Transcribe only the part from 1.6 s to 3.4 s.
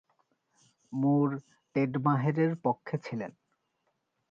Ted মাহেরের পক্ষে ছিলেন।